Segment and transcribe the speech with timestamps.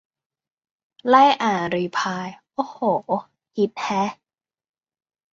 [1.07, 2.79] ไล่อ่านรีพลาย โอ้โห
[3.55, 4.11] ฮิตแฮะ